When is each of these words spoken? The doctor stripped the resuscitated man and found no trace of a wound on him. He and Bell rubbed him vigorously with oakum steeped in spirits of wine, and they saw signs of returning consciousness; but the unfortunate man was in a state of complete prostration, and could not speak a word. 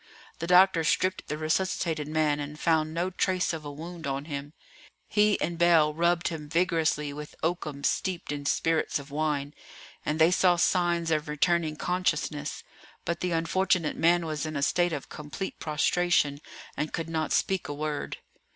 The 0.39 0.47
doctor 0.47 0.83
stripped 0.83 1.27
the 1.27 1.37
resuscitated 1.37 2.07
man 2.07 2.39
and 2.39 2.59
found 2.59 2.91
no 2.91 3.11
trace 3.11 3.53
of 3.53 3.63
a 3.63 3.71
wound 3.71 4.07
on 4.07 4.25
him. 4.25 4.53
He 5.07 5.39
and 5.39 5.59
Bell 5.59 5.93
rubbed 5.93 6.29
him 6.29 6.49
vigorously 6.49 7.13
with 7.13 7.35
oakum 7.43 7.83
steeped 7.83 8.31
in 8.31 8.47
spirits 8.47 8.97
of 8.97 9.11
wine, 9.11 9.53
and 10.03 10.17
they 10.17 10.31
saw 10.31 10.55
signs 10.55 11.11
of 11.11 11.27
returning 11.27 11.75
consciousness; 11.75 12.63
but 13.05 13.19
the 13.19 13.29
unfortunate 13.33 13.95
man 13.95 14.25
was 14.25 14.43
in 14.43 14.55
a 14.55 14.63
state 14.63 14.91
of 14.91 15.07
complete 15.09 15.59
prostration, 15.59 16.41
and 16.75 16.93
could 16.93 17.07
not 17.07 17.31
speak 17.31 17.67
a 17.67 17.73
word. 17.75 18.17